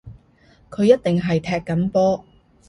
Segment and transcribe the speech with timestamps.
[0.71, 2.25] 佢一定係踢緊波